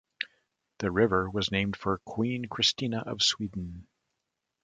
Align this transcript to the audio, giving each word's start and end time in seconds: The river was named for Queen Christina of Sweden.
The 0.79 0.89
river 0.89 1.29
was 1.29 1.51
named 1.51 1.77
for 1.77 1.99
Queen 2.05 2.45
Christina 2.45 3.01
of 3.05 3.21
Sweden. 3.21 3.85